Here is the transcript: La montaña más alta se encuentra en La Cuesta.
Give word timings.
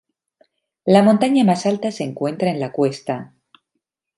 La 0.83 1.03
montaña 1.03 1.43
más 1.43 1.67
alta 1.67 1.91
se 1.91 2.03
encuentra 2.03 2.49
en 2.49 2.59
La 2.59 2.71
Cuesta. 2.71 3.35